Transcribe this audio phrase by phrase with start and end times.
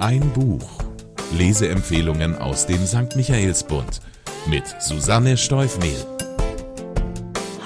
[0.00, 0.66] Ein Buch.
[1.36, 3.16] Leseempfehlungen aus dem St.
[3.16, 4.00] Michaelsbund
[4.46, 6.19] mit Susanne Steufmehl.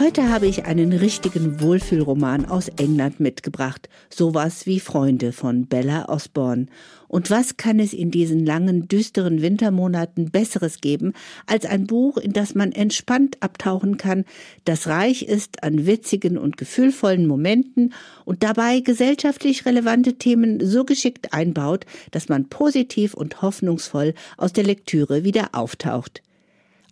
[0.00, 6.66] Heute habe ich einen richtigen Wohlfühlroman aus England mitgebracht, sowas wie Freunde von Bella Osborne.
[7.06, 11.12] Und was kann es in diesen langen, düsteren Wintermonaten Besseres geben,
[11.46, 14.24] als ein Buch, in das man entspannt abtauchen kann,
[14.64, 21.32] das reich ist an witzigen und gefühlvollen Momenten und dabei gesellschaftlich relevante Themen so geschickt
[21.32, 26.20] einbaut, dass man positiv und hoffnungsvoll aus der Lektüre wieder auftaucht.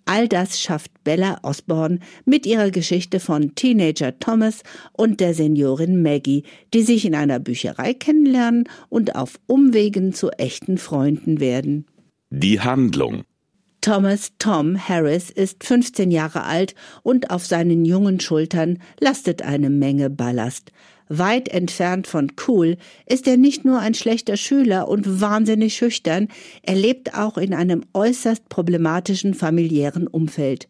[0.04, 4.62] All das schafft Bella Osborne mit ihrer Geschichte von Teenager Thomas
[4.92, 10.78] und der Seniorin Maggie, die sich in einer Bücherei kennenlernen und auf Umwegen zu echten
[10.78, 11.86] Freunden werden.
[12.30, 13.24] Die Handlung
[13.82, 20.08] Thomas Tom Harris ist 15 Jahre alt und auf seinen jungen Schultern lastet eine Menge
[20.08, 20.70] Ballast.
[21.18, 26.28] Weit entfernt von cool ist er nicht nur ein schlechter Schüler und wahnsinnig schüchtern,
[26.62, 30.68] er lebt auch in einem äußerst problematischen familiären Umfeld.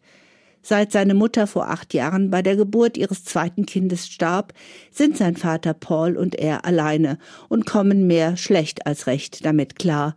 [0.61, 4.53] Seit seine Mutter vor acht Jahren bei der Geburt ihres zweiten Kindes starb,
[4.91, 10.13] sind sein Vater Paul und er alleine und kommen mehr schlecht als recht damit klar.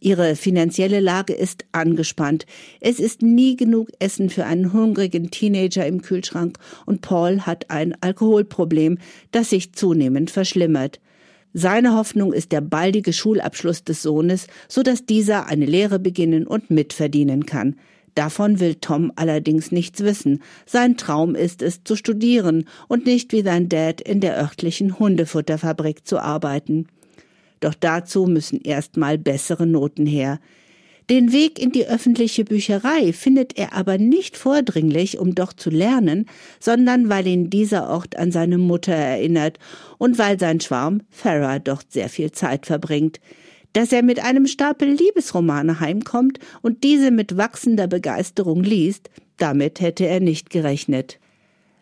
[0.00, 2.46] Ihre finanzielle Lage ist angespannt.
[2.80, 7.94] Es ist nie genug Essen für einen hungrigen Teenager im Kühlschrank und Paul hat ein
[8.00, 8.98] Alkoholproblem,
[9.32, 11.00] das sich zunehmend verschlimmert.
[11.54, 16.70] Seine Hoffnung ist der baldige Schulabschluss des Sohnes, so dass dieser eine Lehre beginnen und
[16.70, 17.76] mitverdienen kann.
[18.14, 20.42] Davon will Tom allerdings nichts wissen.
[20.66, 26.06] Sein Traum ist es, zu studieren und nicht wie sein Dad in der örtlichen Hundefutterfabrik
[26.06, 26.88] zu arbeiten.
[27.60, 30.38] Doch dazu müssen erstmal bessere Noten her.
[31.08, 36.26] Den Weg in die öffentliche Bücherei findet er aber nicht vordringlich, um doch zu lernen,
[36.58, 39.60] sondern weil ihn dieser Ort an seine Mutter erinnert
[39.98, 43.20] und weil sein Schwarm Farah dort sehr viel Zeit verbringt.
[43.72, 50.06] Dass er mit einem Stapel Liebesromane heimkommt und diese mit wachsender Begeisterung liest, damit hätte
[50.06, 51.20] er nicht gerechnet.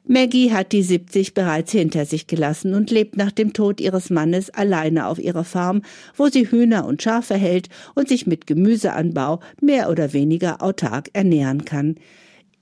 [0.07, 4.51] Maggie hat die 70 bereits hinter sich gelassen und lebt nach dem Tod ihres Mannes
[4.51, 5.81] alleine auf ihrer Farm,
[6.15, 11.65] wo sie Hühner und Schafe hält und sich mit Gemüseanbau mehr oder weniger autark ernähren
[11.65, 11.97] kann.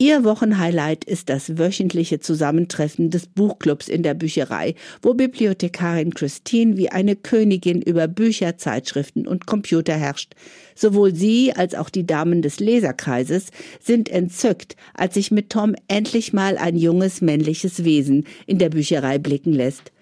[0.02, 6.88] Ihr Wochenhighlight ist das wöchentliche Zusammentreffen des Buchclubs in der Bücherei, wo Bibliothekarin Christine wie
[6.88, 10.32] eine Königin über Bücher, Zeitschriften und Computer herrscht.
[10.74, 16.32] Sowohl sie als auch die Damen des Leserkreises sind entzückt, als sich mit Tom endlich
[16.32, 19.92] mal ein junges männliches Wesen in der Bücherei blicken lässt.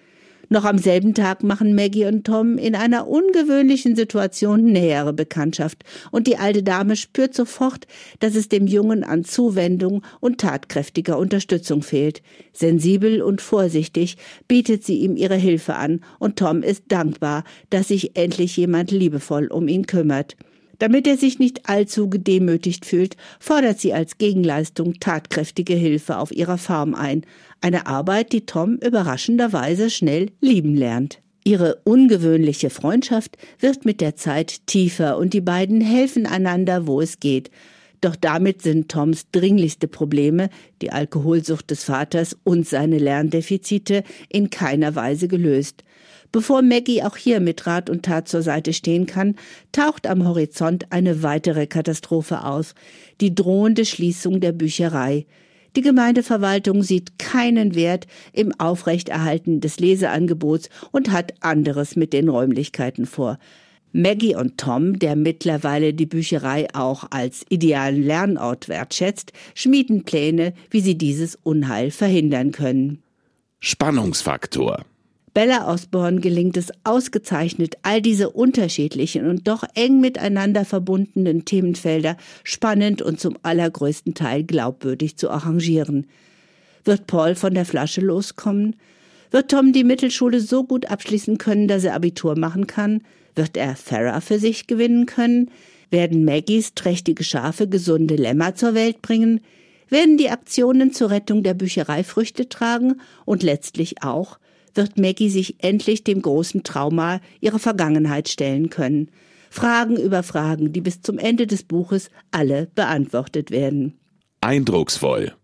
[0.53, 6.27] Noch am selben Tag machen Maggie und Tom in einer ungewöhnlichen Situation nähere Bekanntschaft und
[6.27, 7.87] die alte Dame spürt sofort,
[8.19, 12.21] dass es dem Jungen an Zuwendung und tatkräftiger Unterstützung fehlt.
[12.53, 14.17] Sensibel und vorsichtig
[14.49, 19.47] bietet sie ihm ihre Hilfe an und Tom ist dankbar, dass sich endlich jemand liebevoll
[19.47, 20.37] um ihn kümmert.
[20.81, 26.57] Damit er sich nicht allzu gedemütigt fühlt, fordert sie als Gegenleistung tatkräftige Hilfe auf ihrer
[26.57, 27.27] Farm ein.
[27.61, 31.21] Eine Arbeit, die Tom überraschenderweise schnell lieben lernt.
[31.45, 37.21] Ihre ungewöhnliche Freundschaft wird mit der Zeit tiefer und die beiden helfen einander, wo es
[37.21, 37.51] geht.
[38.01, 40.49] Doch damit sind Toms dringlichste Probleme,
[40.81, 45.85] die Alkoholsucht des Vaters und seine Lerndefizite, in keiner Weise gelöst.
[46.33, 49.35] Bevor Maggie auch hier mit Rat und Tat zur Seite stehen kann,
[49.73, 52.75] taucht am Horizont eine weitere Katastrophe auf,
[53.21, 55.27] die drohende Schließung der Bücherei.
[55.77, 63.07] Die Gemeindeverwaltung sieht keinen Wert im Aufrechterhalten des Leseangebots und hat anderes mit den Räumlichkeiten
[63.07, 63.39] vor.
[63.93, 70.81] Maggie und Tom, der mittlerweile die Bücherei auch als idealen Lernort wertschätzt, schmieden Pläne, wie
[70.81, 73.03] sie dieses Unheil verhindern können.
[73.59, 74.85] Spannungsfaktor
[75.33, 83.01] Bella Osborne gelingt es ausgezeichnet, all diese unterschiedlichen und doch eng miteinander verbundenen Themenfelder spannend
[83.01, 86.07] und zum allergrößten Teil glaubwürdig zu arrangieren.
[86.85, 88.75] Wird Paul von der Flasche loskommen?
[89.31, 93.03] Wird Tom die Mittelschule so gut abschließen können, dass er Abitur machen kann?
[93.35, 95.51] Wird er Farah für sich gewinnen können?
[95.91, 99.41] Werden Maggies trächtige Schafe gesunde Lämmer zur Welt bringen?
[99.89, 103.01] Werden die Aktionen zur Rettung der Bücherei Früchte tragen?
[103.25, 104.39] Und letztlich auch,
[104.75, 109.11] wird Maggie sich endlich dem großen Trauma ihrer Vergangenheit stellen können.
[109.51, 113.99] Fragen über Fragen, die bis zum Ende des Buches alle beantwortet werden.
[114.41, 115.35] Eindrucksvoll.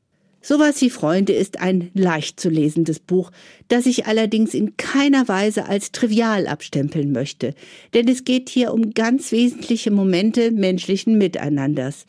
[0.49, 3.33] Sowas wie Freunde ist ein leicht zu lesendes Buch,
[3.67, 7.53] das ich allerdings in keiner Weise als trivial abstempeln möchte,
[7.95, 12.07] denn es geht hier um ganz wesentliche Momente menschlichen Miteinanders.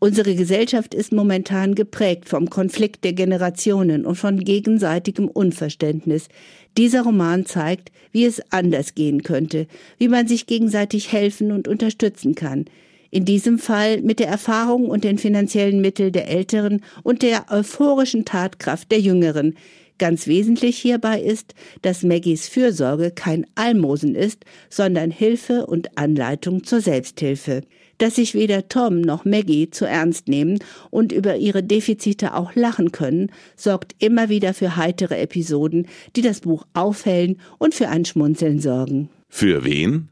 [0.00, 6.28] Unsere Gesellschaft ist momentan geprägt vom Konflikt der Generationen und von gegenseitigem Unverständnis.
[6.76, 12.34] Dieser Roman zeigt, wie es anders gehen könnte, wie man sich gegenseitig helfen und unterstützen
[12.34, 12.66] kann.
[13.10, 18.24] In diesem Fall mit der Erfahrung und den finanziellen Mitteln der Älteren und der euphorischen
[18.24, 19.56] Tatkraft der Jüngeren.
[19.98, 26.80] Ganz wesentlich hierbei ist, dass Maggies Fürsorge kein Almosen ist, sondern Hilfe und Anleitung zur
[26.80, 27.62] Selbsthilfe
[27.98, 30.60] dass sich weder Tom noch Maggie zu ernst nehmen
[30.90, 36.40] und über ihre Defizite auch lachen können, sorgt immer wieder für heitere Episoden, die das
[36.40, 39.10] Buch aufhellen und für ein Schmunzeln sorgen.
[39.28, 40.08] Für wen?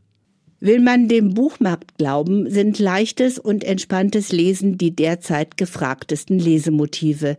[0.59, 7.37] Will man dem Buchmarkt glauben, sind leichtes und entspanntes Lesen die derzeit gefragtesten Lesemotive.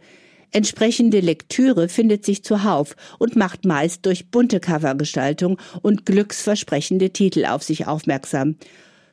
[0.52, 7.64] Entsprechende Lektüre findet sich zuhauf und macht meist durch bunte Covergestaltung und glücksversprechende Titel auf
[7.64, 8.56] sich aufmerksam.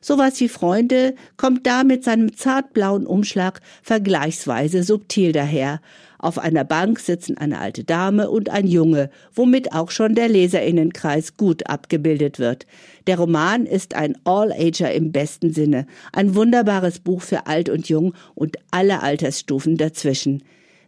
[0.07, 5.81] Sowas wie Freunde kommt da mit seinem zartblauen Umschlag vergleichsweise subtil daher.
[6.19, 11.37] Auf einer Bank sitzen eine alte Dame und ein Junge, womit auch schon der Leserinnenkreis
[11.37, 12.67] gut abgebildet wird.
[13.07, 18.13] Der Roman ist ein All-Ager im besten Sinne, ein wunderbares Buch für alt und jung
[18.35, 20.43] und alle Altersstufen dazwischen.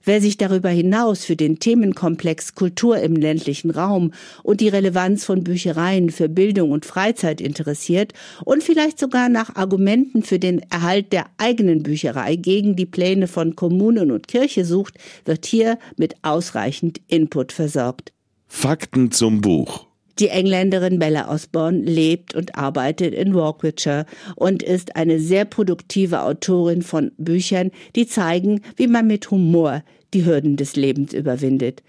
[0.08, 5.44] Wer sich darüber hinaus für den Themenkomplex Kultur im ländlichen Raum und die Relevanz von
[5.44, 8.14] Büchereien für Bildung und Freizeit interessiert
[8.46, 13.58] und vielleicht sogar nach Argumenten für den Erhalt der eigenen Bücherei gegen die Pläne von
[13.58, 14.94] Kommunen und Kirche sucht,
[15.26, 18.14] wird hier mit ausreichend Input versorgt.
[18.48, 19.87] Fakten zum Buch.
[20.20, 24.06] Die Engländerin Bella Osborne lebt und arbeitet in Warwickshire
[24.36, 29.84] und ist eine sehr produktive Autorin von Büchern, die zeigen, wie man mit Humor
[30.16, 31.84] die Hürden des Lebens überwindet.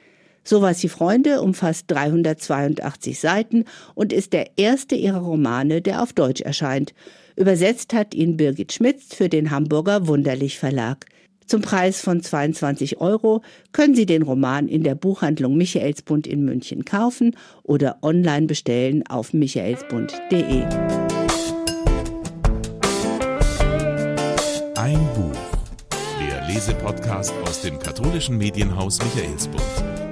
[0.44, 3.64] Sowas wie Freunde umfasst 382 Seiten
[3.94, 6.92] und ist der erste ihrer Romane, der auf Deutsch erscheint.
[7.36, 11.06] Übersetzt hat ihn Birgit Schmitz für den Hamburger Wunderlich Verlag.
[11.48, 13.40] Zum Preis von 22 Euro
[13.72, 19.32] können Sie den Roman in der Buchhandlung Michaelsbund in München kaufen oder online bestellen auf
[19.32, 20.64] michaelsbund.de.
[24.76, 25.32] Ein Buch.
[26.20, 30.07] Der Lesepodcast aus dem katholischen Medienhaus Michaelsbund.